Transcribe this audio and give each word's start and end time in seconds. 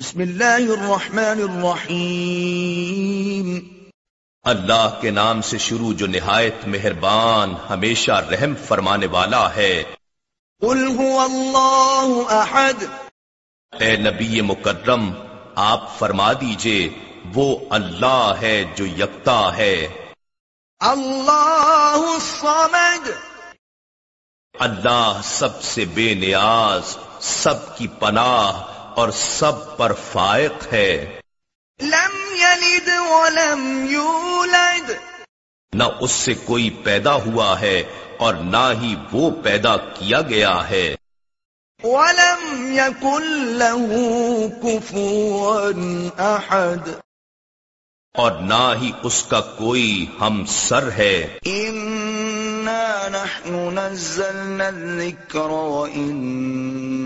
بسم 0.00 0.20
اللہ 0.20 0.44
الرحمن 0.44 1.64
الرحیم۔ 1.64 3.58
اللہ 4.42 4.98
کے 5.00 5.10
نام 5.10 5.42
سے 5.42 5.58
شروع 5.58 5.92
جو 5.92 6.06
نہایت 6.06 6.54
مہربان 6.66 7.54
ہمیشہ 7.70 8.12
رحم 8.12 8.54
فرمانے 8.64 9.06
والا 9.06 9.54
ہے۔ 9.56 9.82
قل 10.60 10.96
هو 10.96 11.20
اللہ 11.20 12.34
احد۔ 12.34 12.84
اے 13.80 13.96
نبی 13.96 14.40
مکرم 14.40 15.12
آپ 15.54 15.98
فرما 15.98 16.32
دیجیے 16.32 16.88
وہ 17.34 17.58
اللہ 17.70 18.34
ہے 18.40 18.64
جو 18.76 18.86
یکتا 18.86 19.56
ہے۔ 19.56 19.88
اللہ 20.80 22.02
الصمد۔ 22.12 23.10
اللہ 24.60 25.20
سب 25.24 25.62
سے 25.62 25.84
بے 25.84 26.14
نیاز 26.14 26.96
سب 27.20 27.78
کی 27.78 27.88
پناہ۔ 27.88 28.75
اور 28.96 29.08
سب 29.10 29.76
پر 29.76 29.92
فائق 30.12 30.72
ہے۔ 30.72 31.20
لم 31.82 32.34
یلد 32.34 32.88
ولم 32.88 33.86
یولد۔ 33.90 34.90
نہ 35.74 35.84
اس 36.00 36.10
سے 36.10 36.34
کوئی 36.34 36.70
پیدا 36.70 37.14
ہوا 37.14 37.60
ہے 37.60 37.82
اور 38.18 38.34
نہ 38.34 38.72
ہی 38.82 38.94
وہ 39.12 39.30
پیدا 39.42 39.76
کیا 39.76 40.20
گیا 40.20 40.70
ہے۔ 40.70 40.94
ولم 41.82 42.72
یکن 42.72 43.22
له 43.38 43.96
کفوا 44.62 45.70
احد۔ 46.18 46.88
اور 48.14 48.32
نہ 48.32 48.74
ہی 48.82 48.90
اس 49.02 49.22
کا 49.22 49.40
کوئی 49.40 50.06
ہم 50.20 50.44
سر 50.48 50.90
ہے۔ 50.90 51.38
انا 51.44 53.08
نحن 53.08 53.74
نزلنا 53.74 54.66
الذکر 54.66 55.38
وانا 55.38 57.05